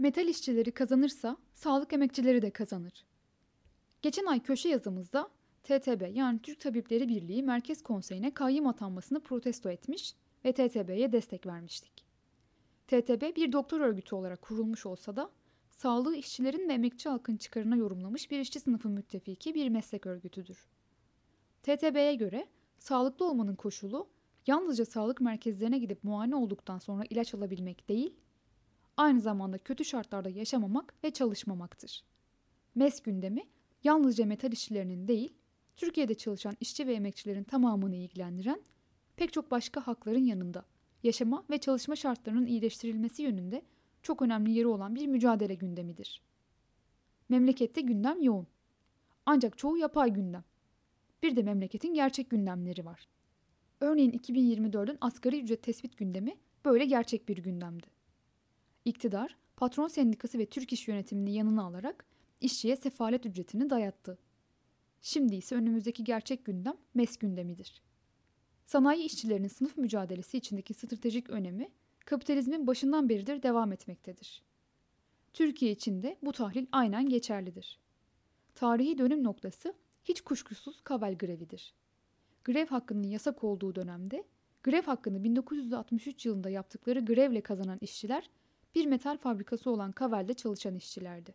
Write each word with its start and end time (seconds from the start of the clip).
Metal 0.00 0.28
işçileri 0.28 0.70
kazanırsa 0.70 1.36
sağlık 1.54 1.92
emekçileri 1.92 2.42
de 2.42 2.50
kazanır. 2.50 3.04
Geçen 4.02 4.26
ay 4.26 4.42
köşe 4.42 4.68
yazımızda 4.68 5.30
TTB 5.62 6.16
yani 6.16 6.42
Türk 6.42 6.60
Tabipleri 6.60 7.08
Birliği 7.08 7.42
Merkez 7.42 7.82
Konseyi'ne 7.82 8.34
kayyım 8.34 8.66
atanmasını 8.66 9.20
protesto 9.20 9.70
etmiş 9.70 10.14
ve 10.44 10.52
TTB'ye 10.52 11.12
destek 11.12 11.46
vermiştik. 11.46 12.04
TTB 12.86 13.36
bir 13.36 13.52
doktor 13.52 13.80
örgütü 13.80 14.14
olarak 14.14 14.42
kurulmuş 14.42 14.86
olsa 14.86 15.16
da 15.16 15.30
sağlığı 15.70 16.16
işçilerin 16.16 16.68
ve 16.68 16.72
emekçi 16.72 17.08
halkın 17.08 17.36
çıkarına 17.36 17.76
yorumlamış 17.76 18.30
bir 18.30 18.40
işçi 18.40 18.60
sınıfı 18.60 18.88
müttefiki 18.88 19.54
bir 19.54 19.68
meslek 19.68 20.06
örgütüdür. 20.06 20.68
TTB'ye 21.62 22.14
göre 22.14 22.46
sağlıklı 22.78 23.28
olmanın 23.28 23.54
koşulu 23.54 24.08
yalnızca 24.46 24.84
sağlık 24.84 25.20
merkezlerine 25.20 25.78
gidip 25.78 26.04
muayene 26.04 26.36
olduktan 26.36 26.78
sonra 26.78 27.04
ilaç 27.10 27.34
alabilmek 27.34 27.88
değil, 27.88 28.14
aynı 29.00 29.20
zamanda 29.20 29.58
kötü 29.58 29.84
şartlarda 29.84 30.28
yaşamamak 30.28 30.94
ve 31.04 31.10
çalışmamaktır. 31.10 32.04
MES 32.74 33.02
gündemi 33.02 33.42
yalnızca 33.84 34.26
metal 34.26 34.52
işçilerinin 34.52 35.08
değil, 35.08 35.34
Türkiye'de 35.76 36.14
çalışan 36.14 36.56
işçi 36.60 36.86
ve 36.86 36.94
emekçilerin 36.94 37.44
tamamını 37.44 37.96
ilgilendiren 37.96 38.60
pek 39.16 39.32
çok 39.32 39.50
başka 39.50 39.86
hakların 39.86 40.24
yanında 40.24 40.64
yaşama 41.02 41.44
ve 41.50 41.58
çalışma 41.58 41.96
şartlarının 41.96 42.46
iyileştirilmesi 42.46 43.22
yönünde 43.22 43.62
çok 44.02 44.22
önemli 44.22 44.52
yeri 44.52 44.66
olan 44.66 44.94
bir 44.94 45.06
mücadele 45.06 45.54
gündemidir. 45.54 46.22
Memlekette 47.28 47.80
gündem 47.80 48.22
yoğun. 48.22 48.46
Ancak 49.26 49.58
çoğu 49.58 49.76
yapay 49.76 50.12
gündem. 50.12 50.44
Bir 51.22 51.36
de 51.36 51.42
memleketin 51.42 51.94
gerçek 51.94 52.30
gündemleri 52.30 52.84
var. 52.84 53.08
Örneğin 53.80 54.12
2024'ün 54.12 54.98
asgari 55.00 55.40
ücret 55.42 55.62
tespit 55.62 55.96
gündemi 55.96 56.36
böyle 56.64 56.84
gerçek 56.84 57.28
bir 57.28 57.36
gündemdi. 57.36 57.99
İktidar, 58.84 59.36
patron 59.56 59.88
sendikası 59.88 60.38
ve 60.38 60.46
Türk 60.46 60.72
İş 60.72 60.88
yönetimini 60.88 61.34
yanına 61.34 61.62
alarak 61.62 62.06
işçiye 62.40 62.76
sefalet 62.76 63.26
ücretini 63.26 63.70
dayattı. 63.70 64.18
Şimdi 65.02 65.36
ise 65.36 65.54
önümüzdeki 65.54 66.04
gerçek 66.04 66.44
gündem 66.44 66.76
MES 66.94 67.16
gündemidir. 67.16 67.82
Sanayi 68.66 69.04
işçilerinin 69.04 69.48
sınıf 69.48 69.76
mücadelesi 69.76 70.38
içindeki 70.38 70.74
stratejik 70.74 71.30
önemi 71.30 71.70
kapitalizmin 72.06 72.66
başından 72.66 73.08
beridir 73.08 73.42
devam 73.42 73.72
etmektedir. 73.72 74.42
Türkiye 75.32 75.72
için 75.72 76.02
de 76.02 76.18
bu 76.22 76.32
tahlil 76.32 76.66
aynen 76.72 77.08
geçerlidir. 77.08 77.78
Tarihi 78.54 78.98
dönüm 78.98 79.24
noktası 79.24 79.74
hiç 80.04 80.20
kuşkusuz 80.20 80.80
Kavel 80.80 81.18
grevidir. 81.18 81.74
Grev 82.44 82.66
hakkının 82.66 83.02
yasak 83.02 83.44
olduğu 83.44 83.74
dönemde 83.74 84.24
grev 84.62 84.82
hakkını 84.82 85.24
1963 85.24 86.26
yılında 86.26 86.50
yaptıkları 86.50 87.00
grevle 87.04 87.40
kazanan 87.40 87.78
işçiler 87.80 88.30
bir 88.74 88.86
metal 88.86 89.16
fabrikası 89.16 89.70
olan 89.70 89.92
Kavel'de 89.92 90.34
çalışan 90.34 90.74
işçilerdi. 90.74 91.34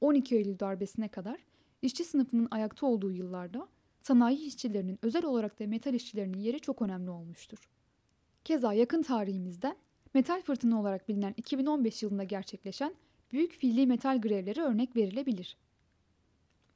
12 0.00 0.36
Eylül 0.36 0.58
darbesine 0.58 1.08
kadar 1.08 1.40
işçi 1.82 2.04
sınıfının 2.04 2.48
ayakta 2.50 2.86
olduğu 2.86 3.12
yıllarda 3.12 3.68
sanayi 4.02 4.38
işçilerinin 4.46 4.98
özel 5.02 5.24
olarak 5.24 5.60
da 5.60 5.66
metal 5.66 5.94
işçilerinin 5.94 6.38
yeri 6.38 6.60
çok 6.60 6.82
önemli 6.82 7.10
olmuştur. 7.10 7.58
Keza 8.44 8.72
yakın 8.72 9.02
tarihimizden 9.02 9.76
metal 10.14 10.42
fırtına 10.42 10.80
olarak 10.80 11.08
bilinen 11.08 11.34
2015 11.36 12.02
yılında 12.02 12.24
gerçekleşen 12.24 12.94
büyük 13.32 13.52
fiili 13.52 13.86
metal 13.86 14.20
grevleri 14.20 14.60
örnek 14.62 14.96
verilebilir. 14.96 15.56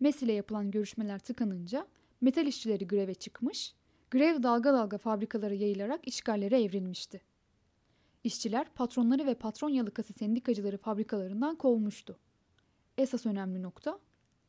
MES 0.00 0.22
ile 0.22 0.32
yapılan 0.32 0.70
görüşmeler 0.70 1.18
tıkanınca 1.18 1.86
metal 2.20 2.46
işçileri 2.46 2.86
greve 2.86 3.14
çıkmış, 3.14 3.74
grev 4.10 4.42
dalga 4.42 4.72
dalga 4.72 4.98
fabrikalara 4.98 5.54
yayılarak 5.54 6.08
işgallere 6.08 6.62
evrilmişti. 6.62 7.20
İşçiler 8.24 8.74
patronları 8.74 9.26
ve 9.26 9.34
patron 9.34 9.68
yalıkası 9.68 10.12
sendikacıları 10.12 10.78
fabrikalarından 10.78 11.56
kovmuştu. 11.56 12.18
Esas 12.98 13.26
önemli 13.26 13.62
nokta, 13.62 13.98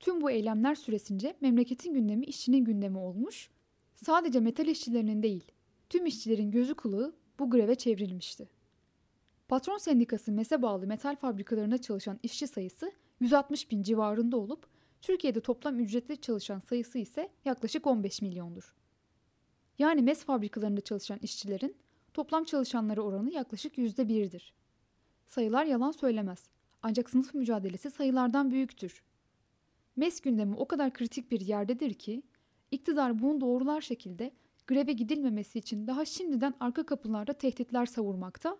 tüm 0.00 0.20
bu 0.20 0.30
eylemler 0.30 0.74
süresince 0.74 1.36
memleketin 1.40 1.94
gündemi 1.94 2.26
işçinin 2.26 2.64
gündemi 2.64 2.98
olmuş, 2.98 3.50
sadece 3.94 4.40
metal 4.40 4.66
işçilerinin 4.66 5.22
değil, 5.22 5.52
tüm 5.90 6.06
işçilerin 6.06 6.50
gözü 6.50 6.74
kulağı 6.74 7.14
bu 7.38 7.50
greve 7.50 7.74
çevrilmişti. 7.74 8.48
Patron 9.48 9.78
sendikası 9.78 10.32
MES'e 10.32 10.62
bağlı 10.62 10.86
metal 10.86 11.16
fabrikalarında 11.16 11.78
çalışan 11.78 12.18
işçi 12.22 12.46
sayısı 12.46 12.92
160 13.20 13.70
bin 13.70 13.82
civarında 13.82 14.36
olup 14.36 14.66
Türkiye'de 15.00 15.40
toplam 15.40 15.80
ücretli 15.80 16.20
çalışan 16.20 16.58
sayısı 16.58 16.98
ise 16.98 17.28
yaklaşık 17.44 17.86
15 17.86 18.22
milyondur. 18.22 18.74
Yani 19.78 20.02
MES 20.02 20.24
fabrikalarında 20.24 20.80
çalışan 20.80 21.18
işçilerin 21.22 21.76
toplam 22.14 22.44
çalışanları 22.44 23.02
oranı 23.02 23.30
yaklaşık 23.30 23.78
%1'dir. 23.78 24.54
Sayılar 25.26 25.64
yalan 25.64 25.90
söylemez. 25.90 26.48
Ancak 26.82 27.10
sınıf 27.10 27.34
mücadelesi 27.34 27.90
sayılardan 27.90 28.50
büyüktür. 28.50 29.02
MES 29.96 30.20
gündemi 30.20 30.54
o 30.56 30.68
kadar 30.68 30.92
kritik 30.92 31.30
bir 31.30 31.40
yerdedir 31.40 31.94
ki 31.94 32.22
iktidar 32.70 33.22
bunu 33.22 33.40
doğrular 33.40 33.80
şekilde 33.80 34.30
greve 34.66 34.92
gidilmemesi 34.92 35.58
için 35.58 35.86
daha 35.86 36.04
şimdiden 36.04 36.54
arka 36.60 36.86
kapılarda 36.86 37.32
tehditler 37.32 37.86
savurmakta, 37.86 38.58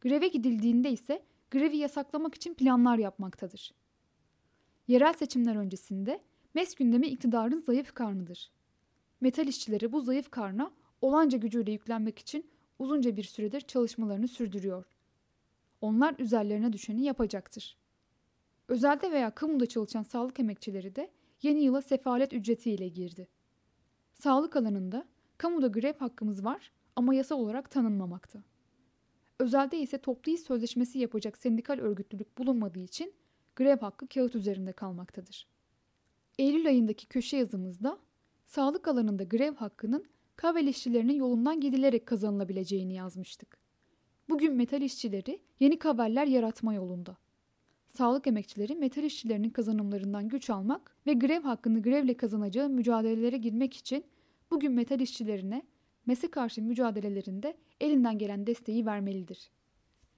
greve 0.00 0.28
gidildiğinde 0.28 0.90
ise 0.90 1.22
grevi 1.50 1.76
yasaklamak 1.76 2.34
için 2.34 2.54
planlar 2.54 2.98
yapmaktadır. 2.98 3.74
Yerel 4.88 5.12
seçimler 5.12 5.56
öncesinde 5.56 6.20
MES 6.54 6.74
gündemi 6.74 7.06
iktidarın 7.06 7.58
zayıf 7.58 7.94
karnıdır. 7.94 8.50
Metal 9.20 9.48
işçileri 9.48 9.92
bu 9.92 10.00
zayıf 10.00 10.30
karna 10.30 10.70
olanca 11.00 11.38
gücüyle 11.38 11.72
yüklenmek 11.72 12.18
için 12.18 12.46
uzunca 12.78 13.16
bir 13.16 13.24
süredir 13.24 13.60
çalışmalarını 13.60 14.28
sürdürüyor. 14.28 14.84
Onlar 15.80 16.14
üzerlerine 16.18 16.72
düşeni 16.72 17.02
yapacaktır. 17.02 17.76
Özelde 18.68 19.12
veya 19.12 19.30
kamuda 19.30 19.66
çalışan 19.66 20.02
sağlık 20.02 20.40
emekçileri 20.40 20.96
de 20.96 21.10
yeni 21.42 21.60
yıla 21.64 21.82
sefalet 21.82 22.32
ücretiyle 22.32 22.88
girdi. 22.88 23.28
Sağlık 24.14 24.56
alanında 24.56 25.04
kamuda 25.38 25.66
grev 25.66 25.94
hakkımız 25.94 26.44
var 26.44 26.72
ama 26.96 27.14
yasa 27.14 27.34
olarak 27.34 27.70
tanınmamakta. 27.70 28.42
Özelde 29.38 29.78
ise 29.78 29.98
toplu 29.98 30.32
iş 30.32 30.40
sözleşmesi 30.40 30.98
yapacak 30.98 31.38
sendikal 31.38 31.78
örgütlülük 31.78 32.38
bulunmadığı 32.38 32.80
için 32.80 33.12
grev 33.56 33.78
hakkı 33.78 34.06
kağıt 34.06 34.34
üzerinde 34.34 34.72
kalmaktadır. 34.72 35.46
Eylül 36.38 36.66
ayındaki 36.66 37.06
köşe 37.06 37.36
yazımızda 37.36 37.98
sağlık 38.46 38.88
alanında 38.88 39.22
grev 39.22 39.54
hakkının 39.54 40.04
kavel 40.36 40.66
işçilerinin 40.66 41.14
yolundan 41.14 41.60
gidilerek 41.60 42.06
kazanılabileceğini 42.06 42.94
yazmıştık. 42.94 43.58
Bugün 44.28 44.54
metal 44.54 44.82
işçileri 44.82 45.40
yeni 45.60 45.78
kaveller 45.78 46.26
yaratma 46.26 46.74
yolunda. 46.74 47.16
Sağlık 47.86 48.26
emekçileri 48.26 48.74
metal 48.74 49.04
işçilerinin 49.04 49.50
kazanımlarından 49.50 50.28
güç 50.28 50.50
almak 50.50 50.96
ve 51.06 51.12
grev 51.12 51.42
hakkını 51.42 51.82
grevle 51.82 52.16
kazanacağı 52.16 52.68
mücadelelere 52.68 53.36
girmek 53.36 53.76
için 53.76 54.04
bugün 54.50 54.72
metal 54.72 55.00
işçilerine 55.00 55.62
MES'e 56.06 56.30
karşı 56.30 56.62
mücadelelerinde 56.62 57.56
elinden 57.80 58.18
gelen 58.18 58.46
desteği 58.46 58.86
vermelidir. 58.86 59.50